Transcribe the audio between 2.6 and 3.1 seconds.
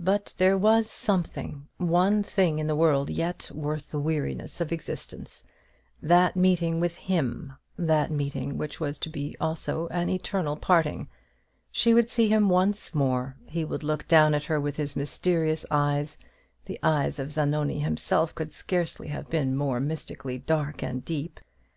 the world